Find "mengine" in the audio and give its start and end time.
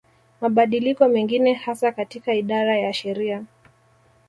1.07-1.53